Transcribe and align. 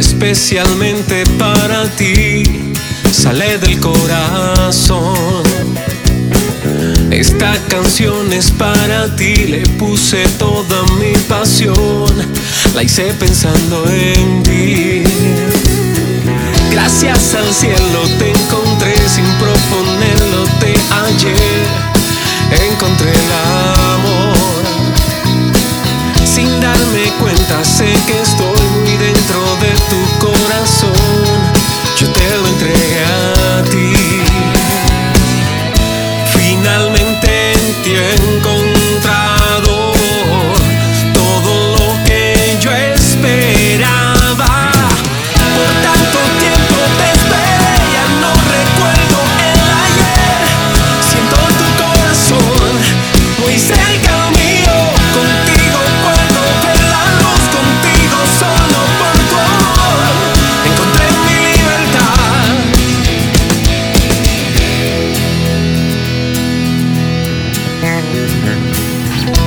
especialmente 0.00 1.24
para 1.38 1.88
ti, 1.96 2.42
sale 3.10 3.58
del 3.58 3.78
corazón. 3.78 5.14
Esta 7.10 7.56
canción 7.68 8.32
es 8.32 8.50
para 8.50 9.14
ti, 9.16 9.34
le 9.46 9.62
puse 9.78 10.24
toda 10.38 10.82
mi 10.98 11.12
pasión, 11.28 12.12
la 12.74 12.82
hice 12.82 13.14
pensando 13.14 13.84
en 13.90 14.42
ti. 14.42 15.02
Gracias 16.72 17.34
al 17.34 17.52
cielo 17.54 18.07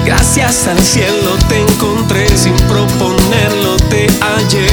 Gracias 0.05 0.67
al 0.67 0.80
cielo 0.80 1.38
te 1.47 1.59
encontré 1.59 2.27
sin 2.35 2.55
proponerlo, 2.67 3.77
te 3.89 4.07
hallé, 4.19 4.67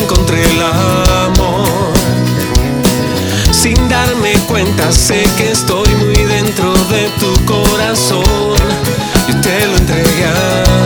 encontré 0.00 0.42
el 0.42 0.62
amor. 0.62 1.68
Sin 3.50 3.76
darme 3.88 4.32
cuenta 4.46 4.92
sé 4.92 5.24
que 5.36 5.50
estoy 5.50 5.88
muy 5.96 6.14
dentro 6.14 6.72
de 6.90 7.08
tu 7.18 7.44
corazón, 7.44 8.54
yo 9.28 9.40
te 9.40 9.66
lo 9.66 9.76
entregué. 9.76 10.77